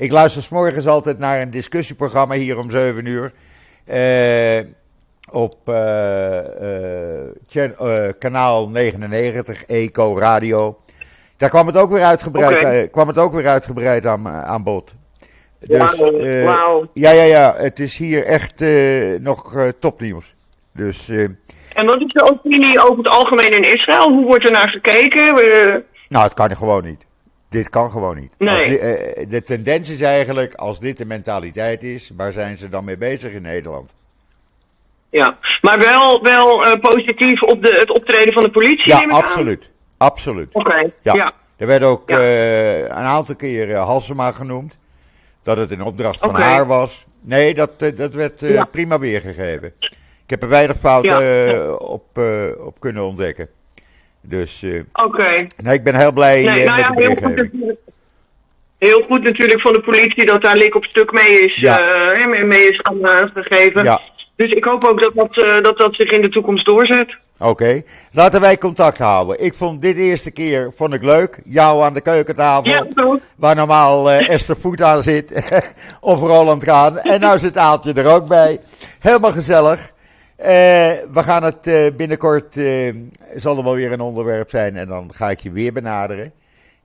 [0.00, 3.32] Ik luister 's morgens altijd naar een discussieprogramma hier om 7 uur.
[3.84, 4.64] eh,
[5.30, 7.28] op eh,
[7.78, 10.78] eh, kanaal 99, Eco Radio.
[11.36, 14.94] Daar kwam het ook weer uitgebreid, kwam het ook weer uitgebreid aan, aan bod.
[15.58, 15.98] Dus,
[16.94, 17.54] ja, ja, ja.
[17.56, 18.64] Het is hier echt
[19.20, 20.34] nog topnieuws.
[20.72, 24.10] Dus En wat is de opinie over het algemeen in Israël?
[24.10, 25.34] Hoe wordt er naar gekeken?
[26.08, 27.08] Nou, het kan gewoon niet.
[27.50, 28.34] Dit kan gewoon niet.
[28.38, 28.54] Nee.
[28.54, 32.68] Als di- eh, de tendens is eigenlijk, als dit de mentaliteit is, waar zijn ze
[32.68, 33.94] dan mee bezig in Nederland?
[35.10, 38.88] ja, maar wel, wel eh, positief op de, het optreden van de politie.
[38.88, 39.22] Ja, neem ik aan.
[39.22, 39.70] absoluut.
[39.96, 40.48] Absoluut.
[40.52, 41.14] Oké, Ja.
[41.14, 41.32] ja.
[41.56, 42.18] Er werd ook Ja.
[42.20, 44.78] eh, een aantal keer eh, Halsema genoemd.
[45.42, 47.04] Dat het in opdracht van haar was.
[47.20, 48.64] Nee, dat, dat werd Ja.
[48.64, 49.72] prima weergegeven.
[50.24, 52.18] Ik heb er weinig fouten op,
[52.58, 53.48] op kunnen ontdekken.
[54.22, 55.46] Dus eh, Oké.
[55.56, 57.52] nee, ik ben heel blij Nee, eh, nou met ja, de heel goed, berichtgeving.
[57.52, 57.78] natuurlijk,
[58.78, 61.80] heel goed natuurlijk van de politie dat daar lik op stuk mee is, Ja.
[62.12, 63.84] eh, mee- mee is gaan, gegeven.
[63.84, 64.00] Ja.
[64.36, 67.16] Dus ik hoop ook dat dat, dat dat zich in de toekomst doorzet.
[67.38, 69.44] Oké, laten wij contact houden.
[69.44, 71.40] Ik vond dit eerste keer vond ik leuk.
[71.44, 72.70] Jou aan de keukentafel.
[72.70, 73.18] Ja.
[73.36, 75.50] Waar normaal Esther Voet aan zit.
[76.00, 76.98] of Roland Kaan.
[76.98, 78.60] En nou zit Aaltje er ook bij.
[78.98, 79.92] Helemaal gezellig.
[80.40, 80.46] Eh,
[81.12, 82.56] we gaan het eh, binnenkort.
[82.56, 82.94] eh,
[83.36, 84.76] zal er wel weer een onderwerp zijn.
[84.76, 86.32] En dan ga ik je weer benaderen.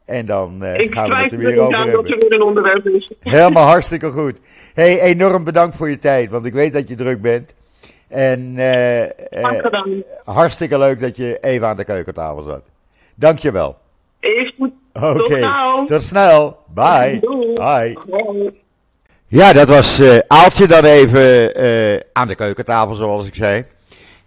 [0.05, 2.11] En dan Ik gaan we het er er weer over aan dat hebben.
[2.11, 3.11] er weer een onderwerp is.
[3.19, 4.39] Helemaal hartstikke goed.
[4.73, 6.29] Hey, enorm bedankt voor je tijd.
[6.31, 7.53] Want ik weet dat je druk bent.
[8.07, 8.55] En
[10.23, 12.69] hartstikke leuk dat je even aan de keukentafel zat.
[13.15, 13.77] Dankjewel.
[14.19, 14.71] Is goed.
[14.93, 15.51] Oké,
[15.85, 16.57] Tot snel.
[16.73, 17.19] Bye.
[17.21, 17.53] Doei.
[17.53, 17.97] Bye.
[18.09, 18.63] Hoi.
[19.27, 23.65] Ja, dat was eh Aaltje dan even eh, aan de keukentafel, zoals ik zei.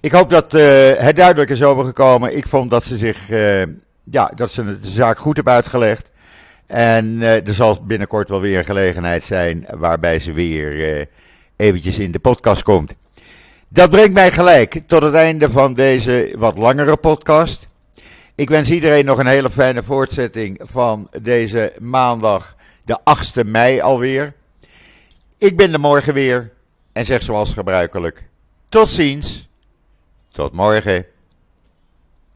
[0.01, 2.37] Ik hoop dat eh, het duidelijk is overgekomen.
[2.37, 3.29] Ik vond dat ze zich,
[4.11, 6.11] ja, dat ze de zaak goed hebben uitgelegd.
[6.67, 11.07] En er zal binnenkort wel weer een gelegenheid zijn waarbij ze weer
[11.57, 12.95] eventjes in de podcast komt.
[13.69, 17.67] Dat brengt mij gelijk tot het einde van deze wat langere podcast.
[18.35, 24.37] Ik wens iedereen nog een hele fijne voortzetting van deze maandag, de 8e mei alweer.
[25.39, 26.53] Ik ben er morgen weer
[26.93, 28.28] en zeg zoals gebruikelijk:
[28.68, 29.49] tot ziens,
[30.28, 31.07] tot morgen.